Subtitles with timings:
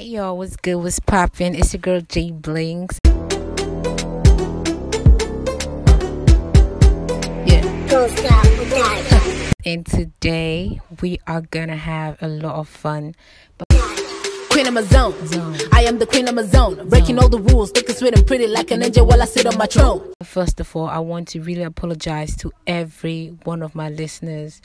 [0.00, 0.76] Hey y'all, what's good?
[0.76, 1.54] What's poppin'?
[1.54, 2.96] It's your girl Jay Blinkz.
[7.46, 7.60] Yeah.
[9.66, 13.14] And today we are gonna have a lot of fun.
[13.58, 13.66] But
[14.48, 15.12] Queen of my zone.
[15.70, 16.88] I am the queen of my zone.
[16.88, 19.58] Breaking all the rules, looking sweet and pretty like an angel while I sit on
[19.58, 20.14] my throne.
[20.22, 24.62] First of all, I want to really apologize to every one of my listeners.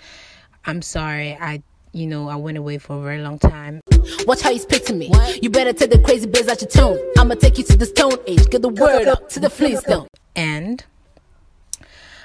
[0.64, 1.62] I'm sorry, I
[1.96, 3.80] you know, I went away for a very long time.
[4.28, 5.12] Watch how you speak to me.
[5.42, 7.00] You better take the crazy biz out your tone.
[7.18, 8.50] I'ma take you to the stone age.
[8.50, 10.08] Get the word up to the Flintstone.
[10.36, 10.84] And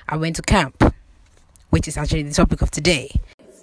[0.09, 0.83] I went to camp,
[1.70, 3.12] which is actually the topic of today.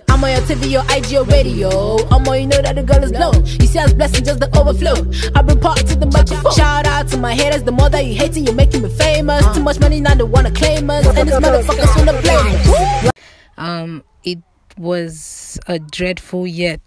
[0.08, 1.98] I'm on your TV, your IG, your radio.
[2.08, 3.46] I'm on, you know that the girl is blown.
[3.46, 4.96] You see us blessing just the overflow.
[5.36, 6.54] I bring part to the microphone.
[6.54, 9.46] Shout out to my haters, the more that you hating, you're making me famous.
[9.54, 11.06] Too much money, now they wanna claim us.
[11.06, 13.12] And these motherfuckers wanna us.
[13.58, 14.40] Um, it
[14.78, 16.82] was a dreadful yet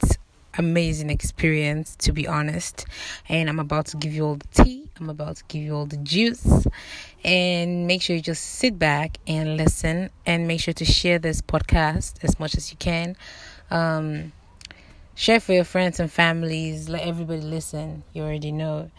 [0.58, 2.86] amazing experience, to be honest.
[3.28, 4.88] And I'm about to give you all the tea.
[4.98, 6.66] I'm about to give you all the juice.
[7.24, 10.10] And make sure you just sit back and listen.
[10.26, 13.16] And make sure to share this podcast as much as you can.
[13.70, 14.32] Um,
[15.14, 16.88] share for your friends and families.
[16.88, 18.02] Let everybody listen.
[18.12, 18.90] You already know.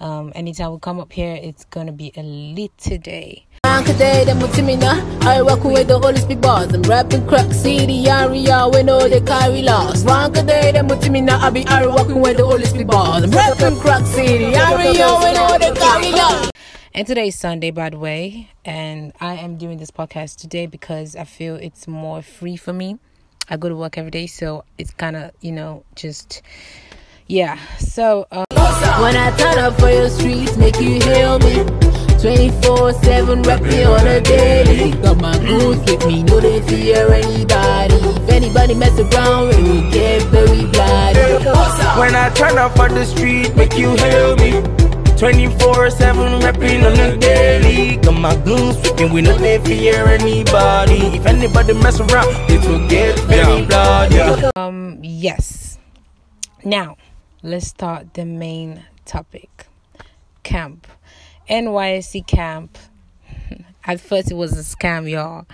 [0.00, 3.46] Um, anytime we come up here, it's gonna be a lit today.
[3.78, 4.98] Today, them with me now.
[5.22, 5.98] I work with the
[6.34, 6.72] bars.
[6.72, 9.62] I'm rapping crack city, area, we know they carry
[10.42, 11.38] day, them with me now.
[11.38, 13.24] I be I with the bars.
[13.24, 16.50] I'm rapping crack city, area, we know they carry loss.
[16.94, 21.14] And today is Sunday, by the way, and I am doing this podcast today because
[21.14, 22.98] I feel it's more free for me.
[23.48, 26.42] I go to work every day, so it's kind of, you know, just,
[27.28, 27.58] yeah.
[27.78, 31.89] So, um, When I turn up for your streets, make you hail me.
[32.20, 34.90] 24 7 rapping on a daily.
[35.00, 37.94] Got my goons with me, no they fear anybody.
[37.94, 41.20] If anybody mess around, it will get very bloody.
[41.98, 44.60] When I turn up on the street, make you hail me.
[45.16, 47.96] 24 7 rapping on the daily.
[47.96, 51.16] Got my goons freaking, we no they fear anybody.
[51.16, 54.50] If anybody mess around, it will get very bloody.
[54.56, 55.78] um, yes.
[56.64, 56.96] Now,
[57.42, 59.66] let's start the main topic
[60.42, 60.86] camp.
[61.50, 62.78] NYSC camp.
[63.84, 65.46] At first, it was a scam, y'all.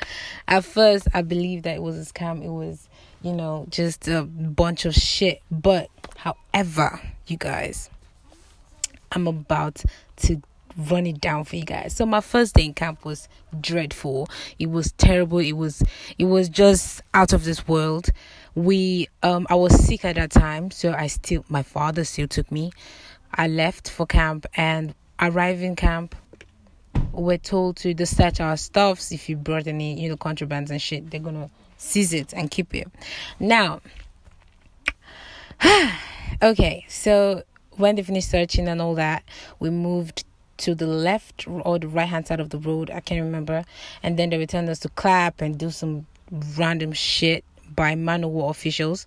[0.49, 2.45] At first, I believed that it was a scam.
[2.45, 2.89] It was,
[3.23, 5.43] you know, just a bunch of shit.
[5.51, 7.89] But, however, you guys,
[9.12, 9.83] I'm about
[10.17, 10.43] to
[10.77, 11.95] run it down for you guys.
[11.97, 13.29] So my first day in camp was
[13.61, 14.29] dreadful.
[14.59, 15.39] It was terrible.
[15.39, 15.83] It was
[16.19, 18.11] it was just out of this world.
[18.55, 22.51] We um I was sick at that time, so I still my father still took
[22.53, 22.73] me.
[23.33, 26.15] I left for camp and arriving camp
[27.12, 31.10] we're told to search our stuffs if you brought any, you know, contrabands and shit,
[31.10, 32.88] they're gonna seize it and keep it.
[33.41, 33.81] Now
[36.43, 37.43] okay, so
[37.76, 39.25] when they finished searching and all that,
[39.59, 40.25] we moved
[40.59, 42.91] to the left or the right hand side of the road.
[42.91, 43.65] I can't remember.
[44.03, 46.06] And then they returned us to clap and do some
[46.56, 47.44] random shit
[47.75, 49.06] by man of war officials.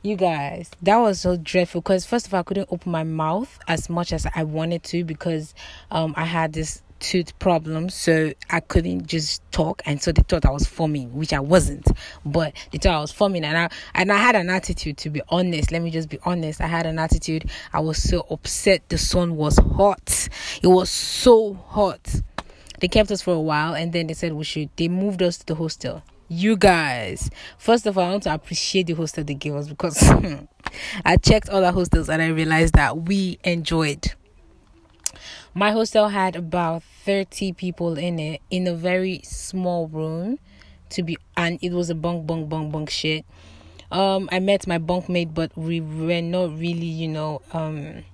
[0.00, 3.58] You guys, that was so dreadful because first of all, I couldn't open my mouth
[3.66, 5.54] as much as I wanted to because
[5.90, 10.46] um I had this tooth problem, so I couldn't just talk, and so they thought
[10.46, 11.88] I was foaming, which I wasn't,
[12.24, 14.98] but they thought I was foaming, and I and I had an attitude.
[14.98, 17.50] To be honest, let me just be honest, I had an attitude.
[17.72, 18.88] I was so upset.
[18.90, 20.28] The sun was hot.
[20.62, 22.22] It was so hot.
[22.78, 24.70] They kept us for a while, and then they said we should.
[24.76, 27.30] They moved us to the hostel you guys.
[27.56, 30.02] First of all i want to appreciate the hostel they gave us because
[31.04, 34.12] i checked all other hostels and i realized that we enjoyed.
[35.54, 40.38] My hostel had about 30 people in it in a very small room
[40.90, 43.24] to be and it was a bunk bunk bunk bunk shit.
[43.90, 48.04] Um i met my bunkmate but we were not really you know um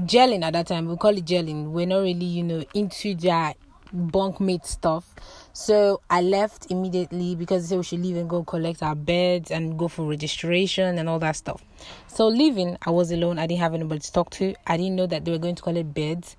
[0.00, 0.88] gelling at that time.
[0.88, 1.70] We call it gelling.
[1.70, 3.56] We're not really you know into that
[3.94, 5.14] bunkmate stuff
[5.56, 9.50] so I left immediately because they said we should leave and go collect our beds
[9.50, 11.64] and go for registration and all that stuff.
[12.08, 13.38] So leaving, I was alone.
[13.38, 14.54] I didn't have anybody to talk to.
[14.66, 16.36] I didn't know that they were going to collect beds,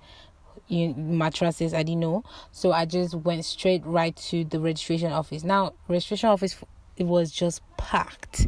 [0.70, 1.74] mattresses.
[1.74, 2.22] I didn't know.
[2.52, 5.42] So I just went straight right to the registration office.
[5.42, 6.54] Now registration office
[6.96, 8.46] it was just packed.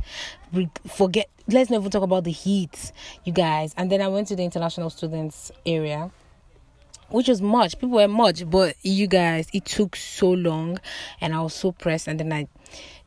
[0.86, 1.28] Forget.
[1.48, 2.92] Let's never talk about the heat,
[3.24, 3.74] you guys.
[3.76, 6.12] And then I went to the international students area
[7.10, 10.78] which was much people were much but you guys it took so long
[11.20, 12.46] and i was so pressed and then i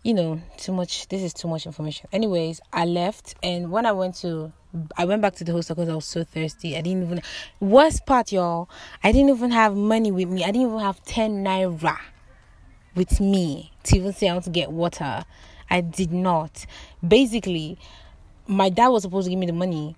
[0.03, 2.07] you know too much this is too much information.
[2.11, 4.51] Anyways i left and when i went to
[4.97, 6.77] i went back to the hostel because i was so thirsty.
[6.77, 7.21] I didn't even
[7.59, 8.69] worst part y'all
[9.03, 10.43] i didn't even have money with me.
[10.43, 11.97] I didn't even have 10 naira
[12.95, 15.23] with me to even say i want to get water.
[15.69, 16.65] I did not.
[17.05, 17.77] Basically
[18.45, 19.95] my dad was supposed to give me the money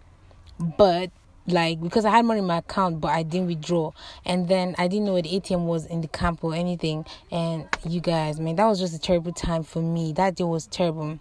[0.59, 1.09] but
[1.47, 3.91] like because I had money in my account but I didn't withdraw
[4.25, 7.67] and then I didn't know where the ATM was in the camp or anything and
[7.87, 11.19] you guys man that was just a terrible time for me that day was terrible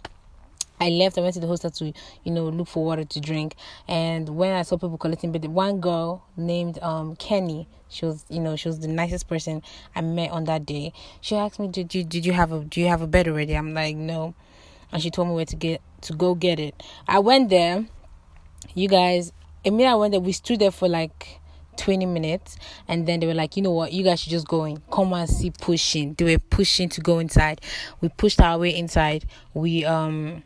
[0.79, 1.17] I left.
[1.17, 1.93] I went to the hostel to,
[2.23, 3.55] you know, look for water to drink.
[3.87, 8.39] And when I saw people collecting, but one girl named um Kenny, she was, you
[8.39, 9.61] know, she was the nicest person
[9.95, 10.91] I met on that day.
[11.21, 13.55] She asked me, "Did you did you have a do you have a bed already?"
[13.55, 14.33] I'm like, "No,"
[14.91, 16.81] and she told me where to get to go get it.
[17.07, 17.85] I went there.
[18.73, 19.31] You guys,
[19.65, 20.19] I mean, I went there.
[20.19, 21.39] We stood there for like
[21.77, 22.57] 20 minutes
[22.87, 23.93] and then they were like you know what?
[23.93, 24.81] You guys should just go in.
[24.91, 26.13] Come and see pushing.
[26.13, 27.61] They were pushing to go inside.
[28.01, 29.25] We pushed our way inside.
[29.53, 30.43] We um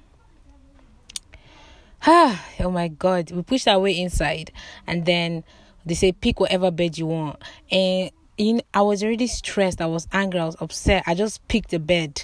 [2.06, 3.32] ah oh my god.
[3.32, 4.52] We pushed our way inside
[4.88, 5.44] and then
[5.86, 7.42] they say pick whatever bed you want.
[7.72, 9.82] And in i was already stressed.
[9.82, 10.40] I was angry.
[10.40, 11.04] I was upset.
[11.08, 12.24] I just picked a bed.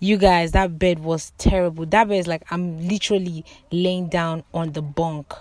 [0.00, 1.86] You guys that bed was terrible.
[1.86, 5.34] That bed is like i'm literally laying down on the bunk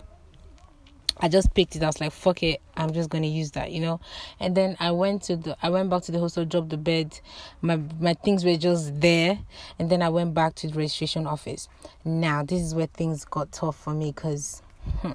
[1.17, 1.83] I just picked it.
[1.83, 3.99] I was like, fuck it, I'm just gonna use that, you know.
[4.39, 7.19] And then I went to the I went back to the hostel, dropped the bed.
[7.61, 9.39] My my things were just there,
[9.79, 11.67] and then I went back to the registration office.
[12.03, 14.61] Now this is where things got tough for me because
[15.01, 15.11] hmm,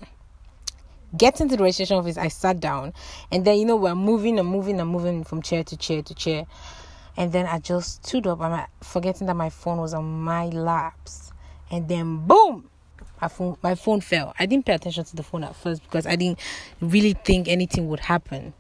[1.16, 2.92] getting to the registration office, I sat down,
[3.30, 6.14] and then you know we're moving and moving and moving from chair to chair to
[6.14, 6.46] chair,
[7.16, 8.40] and then I just stood up.
[8.40, 11.32] I'm forgetting that my phone was on my laps,
[11.70, 12.70] and then boom
[13.20, 14.34] my phone my phone fell.
[14.38, 16.38] I didn't pay attention to the phone at first because I didn't
[16.80, 18.54] really think anything would happen.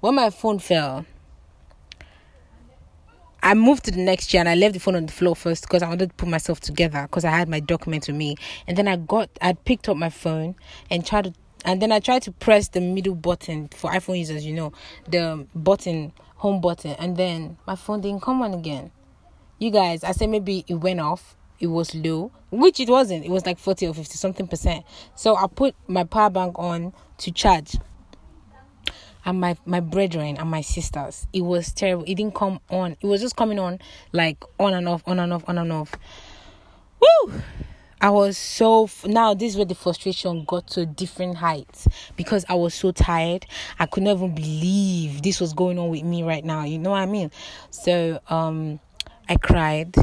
[0.00, 1.06] When my phone fell,
[3.42, 5.64] I moved to the next chair and I left the phone on the floor first
[5.64, 8.36] because I wanted to put myself together because I had my document with me.
[8.66, 10.56] And then I got I picked up my phone
[10.90, 11.34] and tried to
[11.66, 14.72] and then I tried to press the middle button for iPhone users, you know,
[15.08, 18.90] the button home button and then my phone didn't come on again.
[19.58, 23.24] You guys, I said maybe it went off it was low, which it wasn't.
[23.24, 24.84] It was like 40 or 50 something percent.
[25.14, 27.76] So I put my power bank on to charge.
[29.26, 32.04] And my my brethren and my sisters, it was terrible.
[32.04, 32.96] It didn't come on.
[33.00, 33.78] It was just coming on
[34.12, 35.94] like on and off, on and off, on and off.
[37.00, 37.32] Woo!
[38.04, 42.54] I was so now this is where the frustration got to different heights because I
[42.54, 43.46] was so tired.
[43.78, 46.64] I could never believe this was going on with me right now.
[46.64, 47.30] You know what I mean?
[47.70, 48.78] So um
[49.26, 49.94] I cried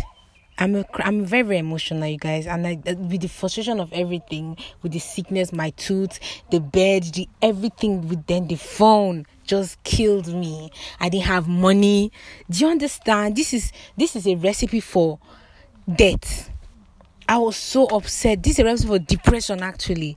[0.61, 4.57] I'm a, I'm very very emotional, you guys, and I, with the frustration of everything,
[4.83, 6.19] with the sickness, my tooth,
[6.51, 10.69] the bed, the everything, with then the phone just killed me.
[10.99, 12.11] I didn't have money.
[12.47, 13.35] Do you understand?
[13.35, 15.17] This is this is a recipe for
[15.91, 16.51] death.
[17.27, 18.43] I was so upset.
[18.43, 20.15] This is a recipe for depression, actually.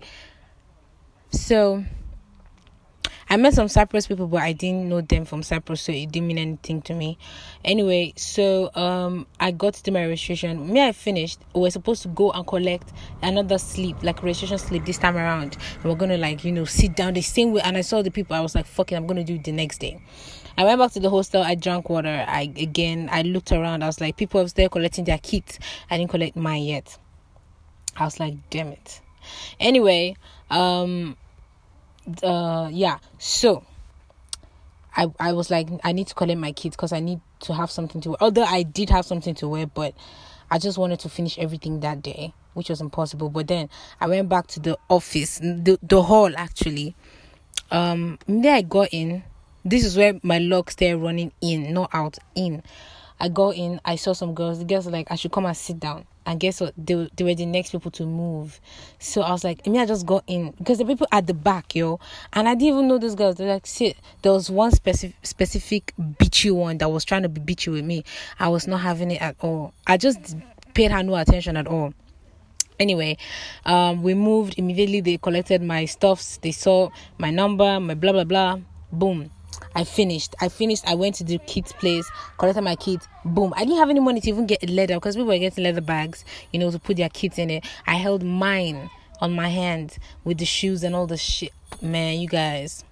[1.30, 1.84] So
[3.34, 6.28] I met some Cyprus people, but I didn't know them from Cyprus, so it didn't
[6.28, 7.18] mean anything to me.
[7.64, 10.72] Anyway, so um, I got to my registration.
[10.72, 11.40] Me, I finished.
[11.52, 12.92] We were supposed to go and collect
[13.22, 15.56] another slip, like registration slip, this time around.
[15.82, 17.60] And we're gonna like you know sit down the same way.
[17.64, 18.36] And I saw the people.
[18.36, 20.00] I was like, fucking, I'm gonna do it the next day."
[20.56, 21.42] I went back to the hostel.
[21.42, 22.24] I drank water.
[22.28, 23.82] I again, I looked around.
[23.82, 25.58] I was like, people was there collecting their kits.
[25.90, 26.96] I didn't collect mine yet.
[27.96, 29.00] I was like, damn it.
[29.58, 30.14] Anyway,
[30.50, 31.16] um,
[32.22, 32.98] uh yeah.
[33.18, 33.64] So
[34.96, 37.70] i i was like i need to collect my kids because i need to have
[37.70, 38.18] something to wear.
[38.20, 39.94] Although i did have something to wear but
[40.50, 43.30] i just wanted to finish everything that day which was impossible.
[43.30, 43.68] But then
[44.00, 46.94] i went back to the office the, the hall actually.
[47.70, 49.24] Um there i got in.
[49.64, 52.62] This is where my luck started running in not out in.
[53.18, 53.80] I got in.
[53.84, 54.58] I saw some girls.
[54.58, 57.34] The girls like i should come and sit down and guess what they, they were
[57.34, 58.60] the next people to move.
[58.98, 60.52] So i was like I mean i just got in.
[60.52, 62.00] Because the people at the back yo
[62.32, 63.36] and i didn't even know those girls.
[63.36, 67.40] They're like see there was one specific specific bitchy one that was trying to be
[67.40, 68.04] bitchy with me.
[68.38, 69.72] I was not having it at all.
[69.86, 70.36] I just
[70.74, 71.94] paid her no attention at all.
[72.78, 73.16] Anyway
[73.66, 75.00] um we moved immediately.
[75.00, 76.38] They collected my stuffs.
[76.38, 78.60] They saw my number my blah blah blah.
[78.92, 79.30] Boom
[79.74, 80.34] I finished.
[80.40, 80.86] I finished.
[80.86, 82.08] I went to the kids' place,
[82.38, 83.08] collected my kids.
[83.24, 83.52] Boom.
[83.56, 86.24] I didn't have any money to even get leather because people were getting leather bags,
[86.52, 87.64] you know, to put their kids in it.
[87.86, 91.52] I held mine on my hand with the shoes and all the shit.
[91.80, 92.84] Man, you guys.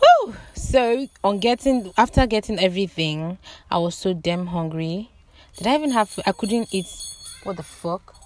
[0.00, 0.34] Whew.
[0.54, 3.38] So on getting after getting everything,
[3.70, 5.10] I was so damn hungry.
[5.56, 6.18] Did I even have?
[6.26, 6.86] I couldn't eat.
[7.44, 8.21] What the fuck?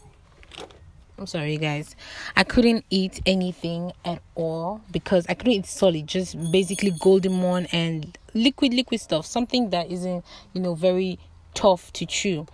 [1.18, 1.96] I'm sorry, you guys.
[2.37, 7.66] I couldn't eat anything at all because I couldn't eat solid, just basically golden morn
[7.73, 11.18] and liquid, liquid stuff, something that isn't, you know, very
[11.54, 12.46] tough to chew.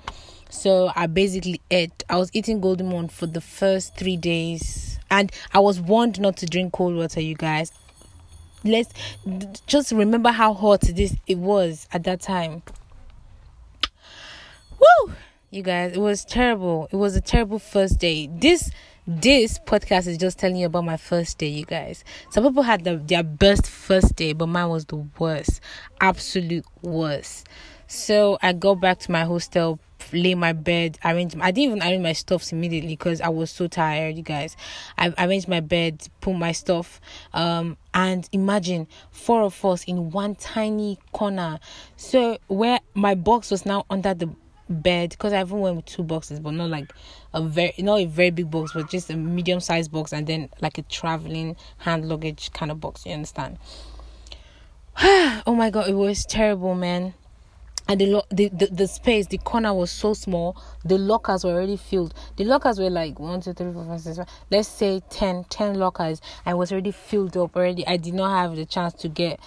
[0.49, 2.05] So I basically ate.
[2.09, 6.37] I was eating golden morn for the first three days, and I was warned not
[6.37, 7.21] to drink cold water.
[7.21, 7.73] You guys,
[8.63, 8.93] let's
[9.67, 12.63] just remember how hot this it was at that time.
[14.79, 15.15] Woo!
[15.53, 18.71] You guys it was terrible it was a terrible first day this
[19.07, 22.05] this podcast is just telling you about my first day, you guys.
[22.31, 25.61] Some people had the, their best first day, but mine was the worst,
[26.01, 27.49] absolute worst.
[27.89, 29.81] So I go back to my hostel,
[30.13, 31.35] lay my bed, arrange.
[31.41, 34.57] I didn't even arrange my stuffs immediately because I was so tired, you guys.
[34.97, 37.01] I arranged my bed, put my stuff,
[37.35, 41.59] um, and imagine four of us in one tiny corner.
[41.97, 44.31] So where my box was now under the
[44.69, 46.93] bed because I even went with two boxes, but not like
[47.33, 50.49] a very not a very big box, but just a medium sized box, and then
[50.61, 53.07] like a traveling hand luggage kind of box.
[53.07, 53.59] You understand?
[55.03, 57.15] oh my god, it was terrible, man.
[57.89, 60.57] And the, lo- the, the the space, the corner was so small.
[60.85, 62.15] The lockers were already filled.
[62.37, 64.33] The lockers were like one, two, three, four, five, six, seven.
[64.51, 66.21] Let's say 10, 10 lockers.
[66.47, 67.85] I was already filled up already.
[67.87, 69.41] I did not have the chance to get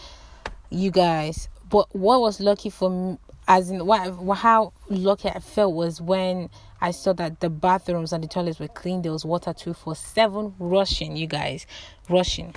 [0.70, 1.48] you guys.
[1.70, 6.50] But what was lucky for me, as in what how lucky I felt was when
[6.82, 9.02] I saw that the bathrooms and the toilets were clean.
[9.02, 11.66] There was water two for seven rushing, you guys,
[12.10, 12.56] rushing.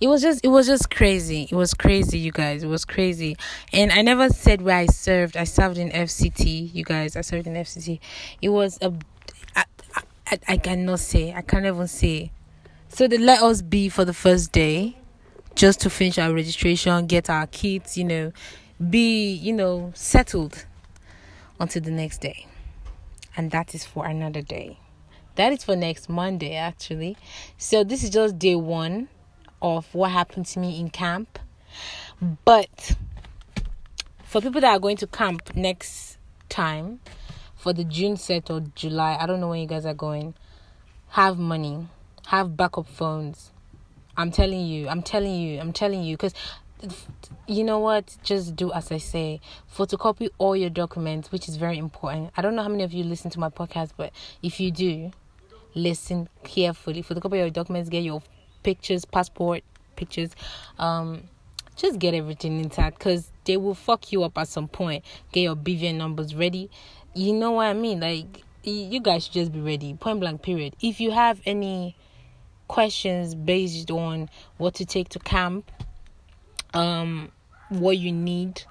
[0.00, 1.48] It was just it was just crazy.
[1.50, 2.62] It was crazy, you guys.
[2.62, 3.36] It was crazy.
[3.72, 5.36] And I never said where I served.
[5.36, 7.16] I served in FCT, you guys.
[7.16, 8.00] I served in FCT.
[8.40, 8.92] It was a
[9.54, 9.64] I,
[10.26, 11.32] I, I cannot say.
[11.32, 12.32] I can't even say.
[12.88, 14.96] So they let us be for the first day
[15.54, 18.32] just to finish our registration, get our kits, you know,
[18.90, 20.66] be, you know, settled
[21.60, 22.46] until the next day.
[23.36, 24.78] And that is for another day.
[25.36, 27.16] That is for next Monday, actually.
[27.56, 29.08] So this is just day one
[29.62, 31.38] of what happened to me in camp.
[32.44, 32.96] But
[34.24, 37.00] for people that are going to camp next time,
[37.56, 40.34] for the June set or July, I don't know when you guys are going,
[41.10, 41.86] have money,
[42.26, 43.52] have backup phones.
[44.16, 46.34] I'm telling you, I'm telling you, I'm telling you, because
[47.46, 48.16] you know what?
[48.22, 49.40] Just do as I say.
[49.74, 52.30] Photocopy all your documents, which is very important.
[52.36, 54.12] I don't know how many of you listen to my podcast, but
[54.42, 55.10] if you do,
[55.74, 57.02] listen carefully.
[57.02, 58.22] Photocopy your documents, get your
[58.62, 59.62] pictures, passport
[59.96, 60.30] pictures.
[60.78, 61.24] Um,
[61.76, 65.04] just get everything intact because they will fuck you up at some point.
[65.32, 66.70] Get your BVN numbers ready.
[67.14, 68.00] You know what I mean?
[68.00, 69.94] Like, you guys should just be ready.
[69.94, 70.76] Point blank, period.
[70.80, 71.96] If you have any
[72.68, 75.70] questions based on what to take to camp,
[76.74, 77.30] um,
[77.68, 78.62] what you need,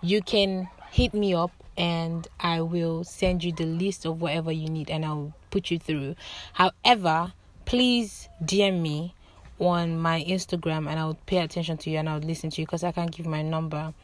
[0.00, 4.68] you can hit me up and I will send you the list of whatever you
[4.68, 6.16] need and I'll put you through.
[6.52, 7.32] However,
[7.64, 9.14] please DM me
[9.58, 12.60] on my Instagram and I would pay attention to you and I would listen to
[12.60, 13.94] you because I can't give my number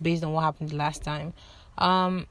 [0.00, 1.34] based on what happened last time.
[1.76, 2.26] Um,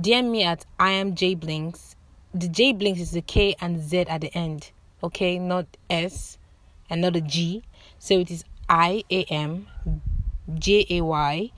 [0.00, 1.94] DM me at I am Jay Blinkz.
[2.34, 6.38] The Jay Blinkz is the K and Z at the end, okay, not S
[6.90, 7.62] and not a G.
[7.98, 9.66] So it is I A M
[10.54, 11.50] J A Y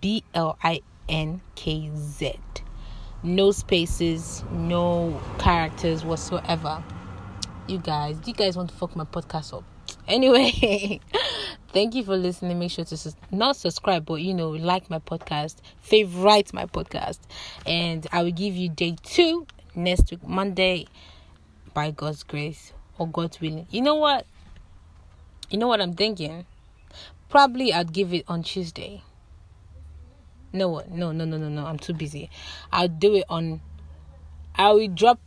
[0.00, 2.38] B L I N K Z.
[3.22, 6.82] No spaces, no characters whatsoever.
[7.66, 9.64] You guys, do you guys want to fuck my podcast up?
[10.06, 11.00] Anyway,
[11.72, 12.58] thank you for listening.
[12.58, 17.20] Make sure to not subscribe, but you know, like my podcast, favorite my podcast,
[17.64, 20.86] and I will give you day two next week, Monday,
[21.72, 23.66] by God's grace or God's willing.
[23.70, 24.26] You know what?
[25.48, 26.44] You know what I'm thinking?
[27.28, 29.02] Probably I'd give it on Tuesday.
[30.52, 31.66] No, no, no, no, no, no.
[31.66, 32.30] I'm too busy.
[32.72, 33.60] I'll do it on.
[34.54, 35.20] I will drop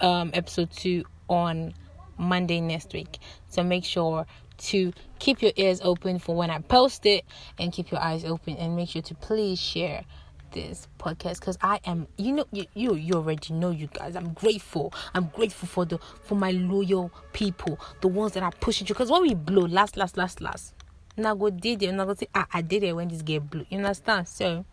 [0.00, 1.74] um episode two on
[2.18, 3.18] Monday next week.
[3.48, 4.26] So make sure
[4.58, 7.24] to keep your ears open for when I post it
[7.58, 10.04] and keep your eyes open and make sure to please share
[10.52, 14.32] this podcast because I am you know you, you you already know you guys I'm
[14.32, 18.94] grateful I'm grateful for the for my loyal people the ones that are pushing you
[18.94, 20.74] because when we blow last last last last
[21.16, 23.78] now go did it go say ah, I did it when this game blew you
[23.78, 24.28] understand?
[24.28, 24.64] So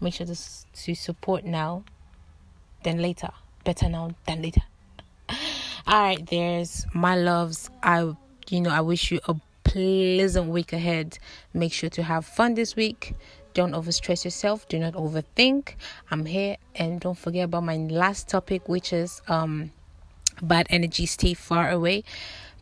[0.00, 1.84] make sure to to support now
[2.82, 3.30] then later.
[3.64, 4.62] Better now than later.
[5.28, 7.70] All right there's my loves.
[7.82, 8.14] I
[8.48, 11.18] you know i wish you a pleasant week ahead.
[11.52, 13.14] Make sure to have fun this week.
[13.54, 14.68] Don't overstress yourself.
[14.68, 15.74] Do not overthink.
[16.10, 19.72] I'm here and don't forget about my last topic which is um
[20.42, 22.04] bad energy stay far away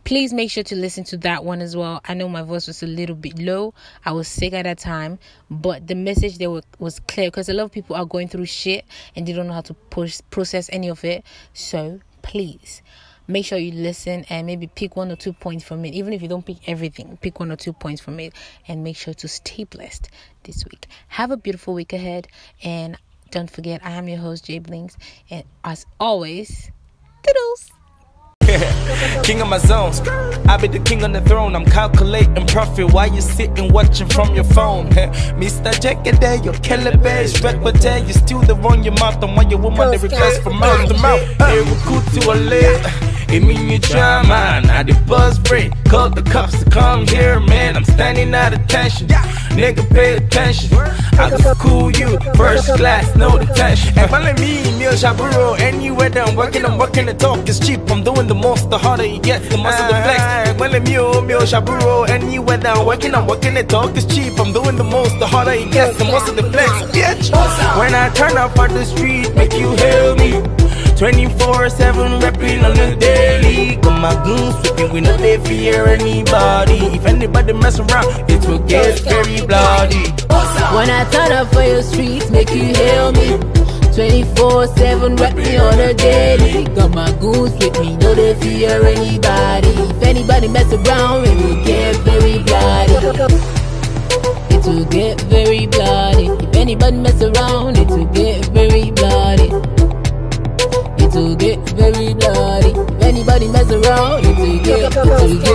[0.05, 2.01] please make sure to listen to that one as well.
[2.05, 3.75] I know my voice was a little bit low.
[4.05, 5.19] I was sick at that time,
[5.51, 8.85] but the message there was clear because a lot of people are going through shit
[9.17, 11.25] and they don't know how to push, process any of it.
[11.55, 12.83] So please
[13.27, 15.95] make sure you listen and maybe pick one or two points from it.
[15.95, 18.35] Even if you don't pick everything, pick one or two points from it
[18.69, 20.09] and make sure to stay blessed
[20.43, 20.87] this week.
[21.09, 22.29] Have a beautiful week ahead
[22.63, 22.99] and
[23.31, 24.97] don't forget I am your host Jay Blinkz
[25.31, 26.71] and as always,
[27.23, 27.71] toodles.
[29.25, 30.01] king of my zones.
[30.47, 31.57] I be the king on the throne.
[31.57, 34.89] I'm calculating profit while you sitting watching from your phone.
[35.41, 35.73] Mr.
[36.21, 39.45] There, your killer bear, strike but there, you still the run your mouth on why
[39.45, 41.21] your woman the request from mouth to mouth.
[41.39, 43.14] Hey, recruit to a lid.
[43.29, 45.73] It mean you drama, I the buzz break.
[45.85, 47.77] Call the cops to come here, man.
[47.77, 49.09] I'm standing at attention.
[49.55, 50.77] Nigga, pay attention.
[50.77, 53.97] I can school you, first class, no detention.
[53.97, 55.59] And follow me, Neil Shaburo.
[55.61, 57.81] Anywhere that I'm working, I'm working the talk is cheap.
[57.89, 60.59] I'm doing the most, the harder it gets, the muscle the flex.
[60.59, 62.09] Follow me, oh, Neil Shaburo.
[62.09, 64.39] Anywhere that I'm working, I'm working the talk is cheap.
[64.41, 66.71] I'm doing the most, the harder it gets, the muscle the flex.
[66.91, 67.31] Bitch.
[67.79, 70.64] When I turn up on the street, make you hail me.
[70.97, 73.77] 24 7 repping on the daily.
[73.77, 76.79] Got my goons sweeping, we no they fear anybody.
[76.97, 80.05] If anybody mess around, it will get very bloody.
[80.75, 83.39] When I turn up for your streets, make you hail me.
[83.95, 86.65] 24 7 rep me on a daily.
[86.75, 89.69] Got my goons with me, no they fear anybody.
[89.69, 92.95] If anybody mess around, it will get very bloody.
[94.51, 96.27] It will get very bloody.
[96.27, 99.84] If anybody mess around, it will get very bloody.
[101.15, 102.71] Will get very bloody.
[102.71, 105.55] If anybody mess around, it will get, it will get.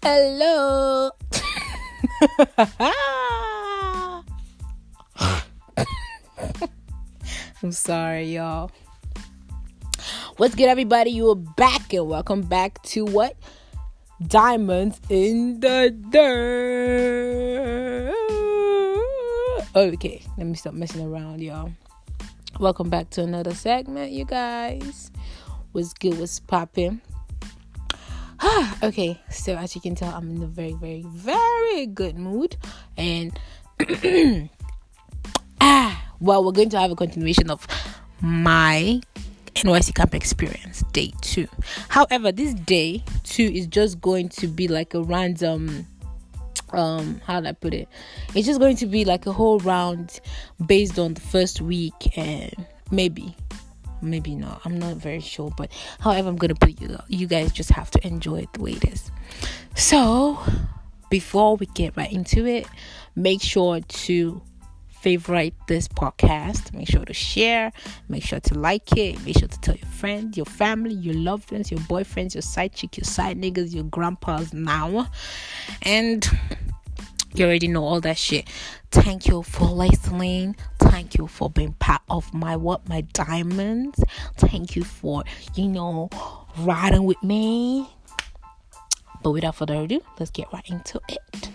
[0.00, 1.10] Hello.
[7.64, 8.70] I'm sorry, y'all.
[10.36, 11.10] What's good, everybody?
[11.10, 13.34] You are back, and welcome back to what?
[14.24, 16.56] Diamonds in the dirt.
[19.76, 21.70] Okay, let me stop messing around, y'all.
[22.58, 25.10] Welcome back to another segment, you guys.
[25.72, 26.18] What's good?
[26.18, 27.02] What's popping?
[28.82, 32.56] okay, so as you can tell, I'm in a very, very, very good mood,
[32.96, 33.38] and
[35.60, 37.66] ah, well, we're going to have a continuation of
[38.22, 39.02] my
[39.62, 41.48] NYSC camp experience, day two.
[41.88, 45.86] However, this day two is just going to be like a random
[46.72, 47.88] um how do I put it?
[48.34, 50.20] It's just going to be like a whole round
[50.64, 52.52] based on the first week and
[52.90, 53.34] maybe
[54.02, 54.60] maybe not.
[54.64, 58.06] I'm not very sure, but however I'm gonna put you you guys just have to
[58.06, 59.10] enjoy it the way it is.
[59.74, 60.38] So
[61.08, 62.66] before we get right into it,
[63.14, 64.42] make sure to
[65.00, 66.72] favorite this podcast.
[66.74, 67.72] Make sure to share.
[68.08, 69.24] Make sure to like it.
[69.24, 72.72] Make sure to tell your friends, your family, your loved ones, your boyfriends, your side
[72.72, 75.08] chick, your side niggas, your grandpas now.
[75.82, 76.28] And
[77.34, 78.48] you already know all that shit.
[78.90, 80.56] Thank you for listening.
[80.78, 84.02] Thank you for being part of my what my diamonds.
[84.36, 86.08] Thank you for you know
[86.58, 87.90] riding with me.
[89.22, 91.50] But without further ado, let's get right into it.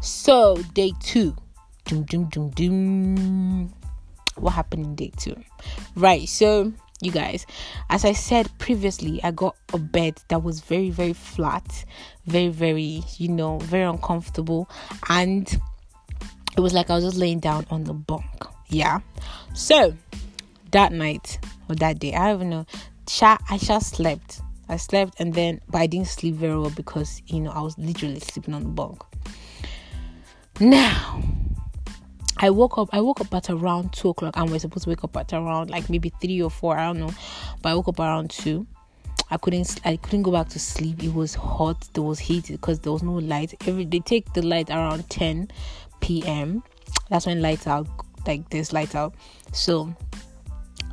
[0.00, 1.36] So day two
[1.88, 3.74] doom doom doom doom
[4.36, 5.36] what happened in day two?
[5.96, 7.46] Right so you guys
[7.90, 11.84] as i said previously i got a bed that was very very flat
[12.26, 14.68] very very you know very uncomfortable
[15.08, 15.60] and
[16.56, 18.24] it was like i was just laying down on the bunk
[18.68, 19.00] yeah?
[19.54, 19.94] So
[20.70, 22.66] that night or that day i don't know
[23.22, 24.42] i just slept.
[24.68, 27.78] I slept and then but i didn't sleep very well because you know i was
[27.78, 29.02] literally sleeping on the bunk.
[30.60, 31.22] Now
[32.40, 32.88] I woke up.
[32.92, 35.70] I woke up at around two o'clock, and we're supposed to wake up at around
[35.70, 36.78] like maybe three or four.
[36.78, 37.12] I don't know,
[37.62, 38.66] but I woke up around two.
[39.30, 39.80] I couldn't.
[39.84, 41.02] I couldn't go back to sleep.
[41.02, 41.88] It was hot.
[41.92, 43.54] There was heat because there was no light.
[43.66, 45.50] Every they take the light around ten
[46.00, 46.62] p.m.
[47.10, 47.88] That's when lights out.
[48.26, 49.14] Like there's light out.
[49.52, 49.94] So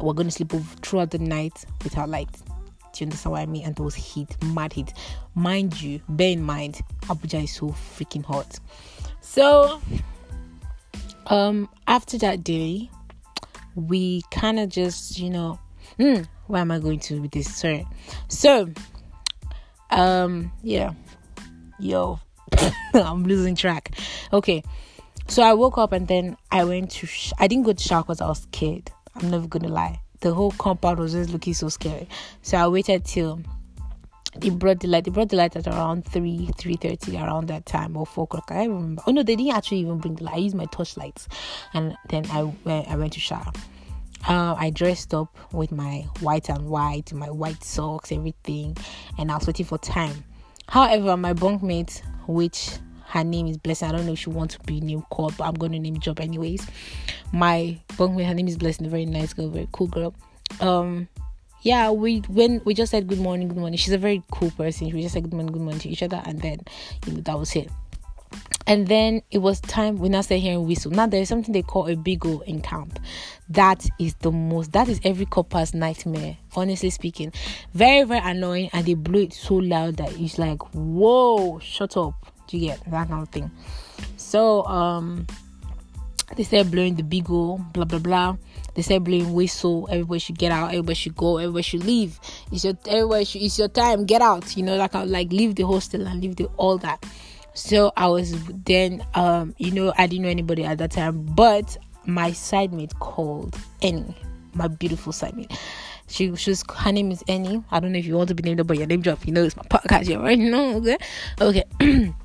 [0.01, 2.31] we're gonna sleep throughout the night without light.
[2.31, 3.65] Do you understand what I mean?
[3.65, 4.93] And there was heat, mad heat.
[5.35, 8.59] Mind you, bear in mind, Abuja is so freaking hot.
[9.19, 9.81] So
[11.27, 12.89] um after that day
[13.75, 15.59] we kind of just you know
[15.99, 17.53] mm, where am i going to with this?
[17.53, 17.87] Sorry.
[18.27, 18.69] So
[19.89, 20.93] um yeah.
[21.79, 22.19] Yo
[22.93, 23.91] i'm losing track.
[24.31, 24.63] Okay.
[25.27, 28.03] So i woke up and then i went to sh- i didn't go to shower
[28.03, 28.91] because i was scared.
[29.15, 30.01] I'm never gonna lie.
[30.21, 32.07] The whole compound was just looking so scary.
[32.41, 33.41] So i waited till
[34.39, 35.03] they brought the light.
[35.05, 38.51] They brought the light at around three, three thirty, around that time or four o'clock.
[38.51, 39.01] I remember.
[39.07, 40.35] Oh no, they didn't actually even bring the light.
[40.35, 41.27] I used my torchlights,
[41.73, 42.87] and then I went.
[42.87, 43.51] I went to shower.
[44.27, 48.75] Uh, I dressed up with my white and white, my white socks, everything,
[49.19, 50.23] and I was waiting for time.
[50.67, 52.71] However, my bunkmate, which
[53.07, 55.43] her name is Blessing, I don't know if she wants to be name called, but
[55.43, 56.67] I'm going to name job anyways.
[57.33, 60.15] My bunkmate, her name is Blessing, a very nice girl, very cool girl.
[60.59, 61.07] Um,
[61.65, 63.77] yeah, we when we just said good morning, good morning.
[63.77, 64.87] She's a very cool person.
[64.91, 66.59] We just said good morning, good morning to each other, and then
[67.07, 67.71] you know that was it.
[68.67, 70.91] and then it was time we now start hearing whistle.
[70.91, 72.99] Now there is something they call a bugle in camp.
[73.49, 77.33] That is the most that is every corper's nightmare, honestly speaking.
[77.73, 82.13] Very, very annoying and they blew it so loud that it's like, whoa, shut up.
[82.47, 83.49] Do you get that kind of thing?
[84.17, 85.25] So um
[86.35, 88.37] they started blowing the bugle, blah blah blah.
[88.73, 89.87] They started blowing whistle.
[89.91, 90.69] Everybody should get out.
[90.69, 91.37] Everybody should go.
[91.37, 92.19] Everybody should leave.
[92.51, 94.05] It's your everybody should, it's your time.
[94.05, 94.55] Get out.
[94.57, 97.03] You know, like like leave the hostel and leave the all that
[97.57, 98.35] so i was
[98.65, 102.97] then um you know i didn't know anybody at that time but my side mate
[102.99, 104.15] called Annie,
[104.53, 105.51] my beautiful side mate.
[106.07, 107.63] She, she's her name is Annie.
[107.71, 109.25] I don't know if you want to be named by your name drop.
[109.25, 110.37] You know it's my podcast here, right?
[110.37, 110.97] No, okay,
[111.41, 112.13] okay.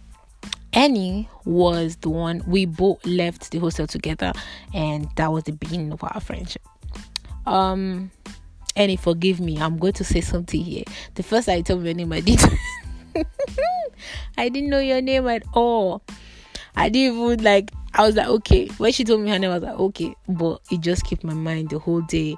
[0.73, 4.33] Annie was the one we both left the hostel together,
[4.73, 6.63] and that was the beginning of our friendship.
[7.47, 8.11] Um,
[8.77, 9.59] Annie, forgive me.
[9.59, 10.85] I'm going to say something here.
[11.15, 12.53] The first I told your name, I didn't,
[14.39, 16.03] I didn't know your name at all.
[16.77, 17.73] I didn't even like.
[17.95, 18.69] I was like, okay.
[18.79, 20.15] When she told me her name, I was like, okay.
[20.29, 22.37] But it just kept my mind the whole day.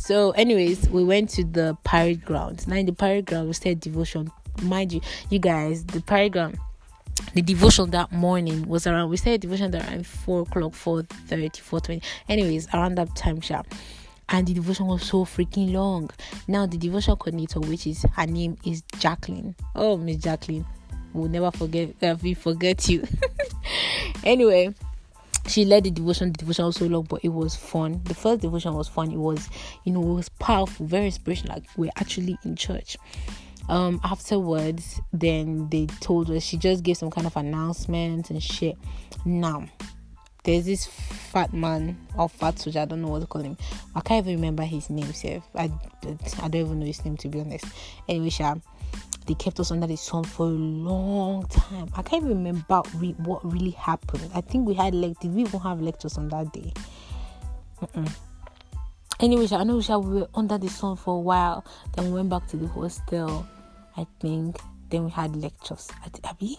[0.00, 2.66] So, anyways, we went to the parade ground.
[2.66, 4.32] Now in the parade ground, we said devotion.
[4.62, 6.58] Mind you, you guys, the parade ground
[7.34, 11.80] the devotion that morning was around we said devotion around 4 o'clock 4 30 4
[11.80, 13.66] 20 anyways around that time sharp
[14.28, 16.10] and the devotion was so freaking long.
[16.48, 19.54] Now the devotion coordinator, which is her name is Jacqueline.
[19.74, 20.66] Oh, Miss Jacqueline,
[21.12, 21.90] we'll never forget.
[22.02, 23.06] Uh, we forget you.
[24.24, 24.74] anyway,
[25.46, 26.32] she led the devotion.
[26.32, 28.00] The devotion was so long, but it was fun.
[28.04, 29.12] The first devotion was fun.
[29.12, 29.48] It was,
[29.84, 31.54] you know, it was powerful, very inspirational.
[31.54, 32.96] Like we're actually in church.
[33.68, 38.76] Um, afterwards, then they told us she just gave some kind of announcement and shit.
[39.24, 39.66] Now,
[40.44, 43.56] there's this fat man or fat soldier, I don't know what to call him.
[43.96, 45.12] I can't even remember his name.
[45.56, 47.64] I, I don't even know his name to be honest.
[48.08, 48.54] Anyway, Sha,
[49.26, 51.88] they kept us under the sun for a long time.
[51.96, 54.30] I can't even remember re- what really happened.
[54.34, 56.72] I think we had like did we even have lectures on that day?
[57.82, 58.08] Mm-mm.
[59.18, 61.64] Anyway, I know we were under the sun for a while.
[61.94, 63.46] Then we went back to the hostel.
[63.96, 64.58] I think.
[64.88, 65.88] Then we had lectures.
[66.04, 66.58] at Abby?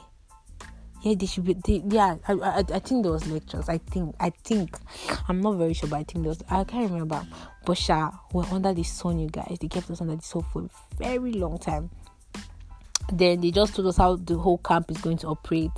[1.04, 4.16] yeah they should be they, yeah I, I, I think there was lectures i think
[4.20, 4.78] i think
[5.28, 7.26] i'm not very sure but i think there was i can't remember
[7.66, 10.64] but sure, we're under the sun you guys they kept us under the sun for
[10.64, 11.90] a very long time
[13.14, 15.72] then they just told us how the whole camp is going to operate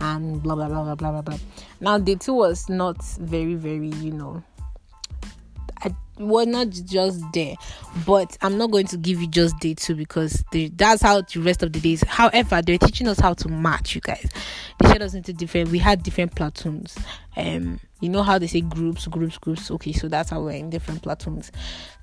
[0.00, 1.38] and blah blah blah blah blah blah blah
[1.80, 4.42] now the two was not very very you know
[6.18, 7.54] Was not just there,
[8.06, 11.40] but I'm not going to give you just day two because the, that's how the
[11.40, 12.04] rest of the days.
[12.06, 14.28] However, they're teaching us how to match, you guys.
[14.78, 15.70] They showed us into different.
[15.70, 16.96] We had different platoons.
[17.36, 19.70] Um, you know how they say groups, groups, groups.
[19.70, 21.50] Okay, so that's how we're in different platoons.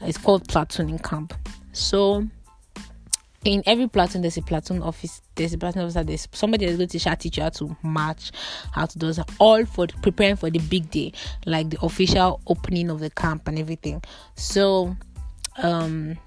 [0.01, 1.33] It's called platooning camp.
[1.71, 2.27] So
[3.45, 6.89] in every platoon there's a platoon office there's a platoon officer there's somebody that's going
[6.89, 8.31] to teach teach you how to march
[8.73, 11.11] how to do that all for preparing for the big day
[11.45, 14.01] like the official opening of the camp and everything.
[14.35, 14.95] So
[15.57, 16.17] um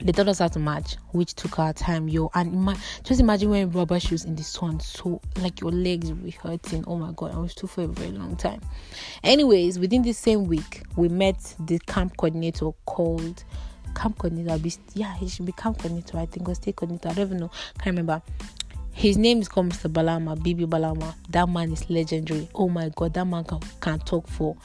[0.00, 2.08] they taught us how to march which took our time.
[2.08, 6.08] Yo and ima- just imagine wearing rubber shoes in the sun so like your legs
[6.08, 6.84] will be hurting.
[6.86, 8.60] Oh my god i was too for a very long time.
[9.22, 13.44] Anyways within the same week we met the camp coordinator called
[13.94, 14.58] camp coordinator.
[14.58, 16.18] Be, yeah, he should be camp coordinator.
[16.18, 17.08] I think or state coordinator.
[17.08, 17.50] I don't even know.
[17.78, 18.22] Can't remember.
[18.92, 19.90] His name is called Mr.
[19.90, 21.14] Balama, Bibi Balama.
[21.30, 22.48] That man is legendary.
[22.54, 24.56] Oh my god, that man can, can talk for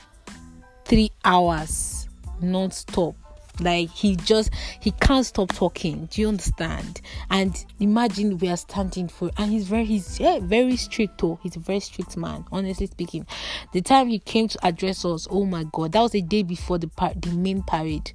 [0.86, 2.08] three hours
[2.42, 3.16] non-stop
[3.60, 9.08] like he just he can't stop talking do you understand and imagine we are standing
[9.08, 12.86] for and he's very he's yeah, very strict though he's a very strict man honestly
[12.86, 13.26] speaking
[13.74, 16.78] the time he came to address us oh my god that was the day before
[16.78, 18.12] the par- the main parade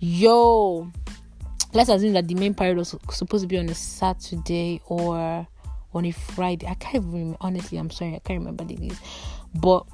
[0.00, 0.90] yo
[1.74, 5.46] let's assume that the main parade was supposed to be on a saturday or
[5.92, 6.66] on a friday.
[6.66, 8.98] I can't even remember honestly i'm sorry i can't remember the days.
[9.54, 9.86] But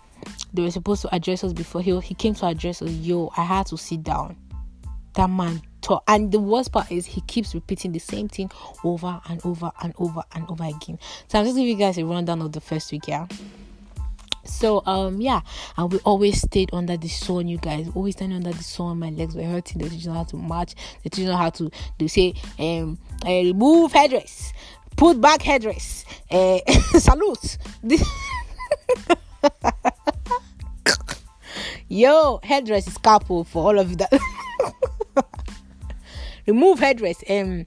[0.52, 1.82] they were supposed to address us before.
[1.82, 2.90] He, he came to address us.
[2.90, 4.36] Yo i had to sit down.
[5.14, 6.04] That man talk.
[6.06, 8.50] And the worst part is he keeps repeating the same thing
[8.84, 10.98] over and over and over and over again.
[11.28, 13.26] So i'm just giving you guys a rundown of the first week yeah
[14.46, 15.40] so um yeah
[15.76, 17.88] and we always stayed under the sun you guys.
[17.94, 18.98] Always standing under the sun.
[18.98, 19.80] My legs were hurting.
[19.80, 24.52] They teaching how to march they teaching how to they say um uh, remove headdress.
[24.96, 26.04] Put back headdress.
[26.30, 26.58] Uh,
[26.98, 27.58] salute.
[31.88, 34.12] Yo headdress is couple for all of that.
[36.46, 37.22] Remove headdress.
[37.28, 37.66] Um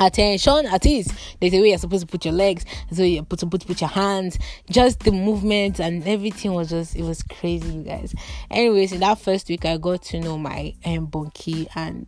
[0.00, 3.40] attention at least there's a way you're supposed to put your legs so you're supposed
[3.40, 4.38] to put, your hands
[4.70, 8.14] just the movement and everything was just it was crazy you guys
[8.50, 12.06] anyways in that first week i got to know my um bunkie and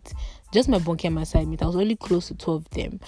[0.52, 3.00] just my bunkie and my side mate i was only close to two of them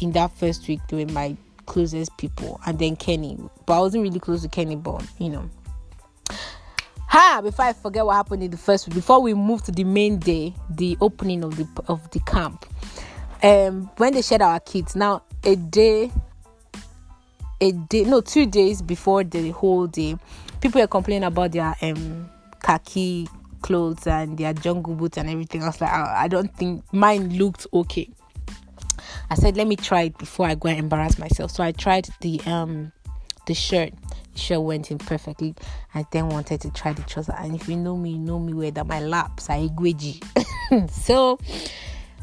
[0.00, 1.36] in that first week they were my
[1.70, 3.38] closest people, and then Kenny.
[3.64, 5.48] But I wasn't really close to Kenny, but you know.
[7.08, 7.40] Ha!
[7.42, 10.18] Before I forget what happened in the first week, before we moved to the main
[10.18, 12.66] day, the opening of the of the camp.
[13.42, 16.12] Um, when they shed our kids, now a day,
[17.60, 20.16] a day, no, two days before the whole day,
[20.60, 22.30] people were complaining about their um
[22.62, 23.28] khaki
[23.62, 25.62] clothes and their jungle boots and everything.
[25.62, 28.10] I was like, I, I don't think mine looked okay.
[29.30, 31.50] I said, let me try it before I go and embarrass myself.
[31.50, 32.92] So I tried the um
[33.46, 33.92] the shirt.
[34.32, 35.54] The shirt went in perfectly.
[35.94, 37.34] I then wanted to try the trouser.
[37.38, 40.22] And if you know me, you know me where that my laps are igweji.
[40.90, 41.38] so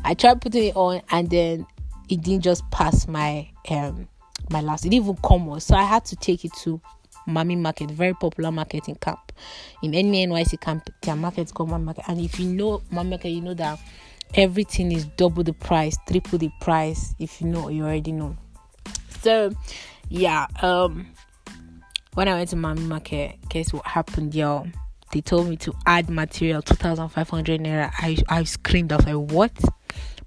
[0.03, 1.65] I tried putting it on and then
[2.09, 4.07] it didn't just pass my um
[4.49, 4.85] my last.
[4.85, 5.59] It didn't even come on.
[5.59, 6.79] So I had to take it to
[7.27, 9.31] Mami Market, very popular market in camp.
[9.83, 12.05] In any NYSC camp, their market's called Mami Market.
[12.07, 13.79] And if you know Mami Market, you know that
[14.33, 17.13] everything is double the price, triple the price.
[17.19, 18.37] If you know, you already know.
[19.21, 19.51] So,
[20.09, 20.47] yeah.
[20.61, 21.07] Um,
[22.13, 24.67] when I went to Mami Market, guess what happened, y'all?
[25.11, 27.91] They told me to add material, two thousand five hundred naira.
[27.97, 28.91] I I screamed.
[28.91, 29.53] I was like, "What?"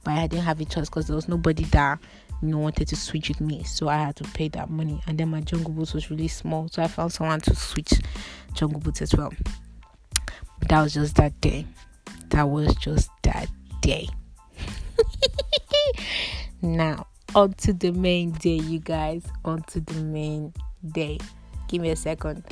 [0.02, 2.00] But I didn't have a choice because there was nobody there
[2.42, 3.62] you know wanted to switch with me.
[3.64, 5.00] So i had to pay that money.
[5.06, 6.68] And then my jungle boots was really small.
[6.68, 7.92] So i found someone to switch
[8.54, 9.32] jungle boots as well.
[10.58, 11.66] But that was just that day.
[12.30, 13.48] That was just that
[13.80, 14.08] day.
[16.62, 19.24] Now on to the main day you guys.
[19.44, 20.52] On to the main
[20.92, 21.18] day.
[21.68, 22.44] Give me a second